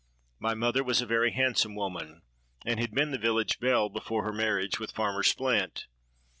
"My 0.39 0.55
mother 0.55 0.83
was 0.83 0.99
a 0.99 1.05
very 1.05 1.29
handsome 1.33 1.75
woman, 1.75 2.23
and 2.65 2.79
had 2.79 2.89
been 2.95 3.11
the 3.11 3.19
village 3.19 3.59
belle 3.59 3.87
before 3.87 4.23
her 4.23 4.33
marriage 4.33 4.79
with 4.79 4.89
Farmer 4.95 5.21
Splint. 5.21 5.85